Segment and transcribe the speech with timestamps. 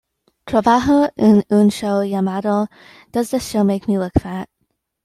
[0.47, 2.69] Trabaja en un show llamado
[3.11, 4.49] "Does This Show Make Me Look Fat?